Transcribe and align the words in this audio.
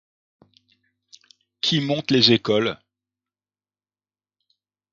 Qui 1.61 1.79
monte 1.79 2.09
les 2.09 2.31
écoles? 2.31 2.79